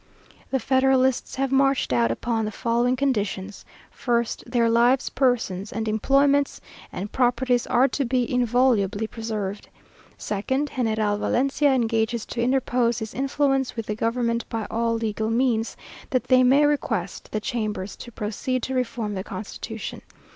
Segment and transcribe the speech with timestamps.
[0.49, 3.63] The Federalists have marched out upon the following conditions:
[3.95, 6.59] 1st, Their lives, persons, and employments,
[6.91, 9.69] and properties are to be inviolably preserved.
[10.17, 15.77] 2nd, General Valencia engages to interpose his influence with the government by all legal means,
[16.09, 20.01] that they may request the chambers to proceed to reform the constitution.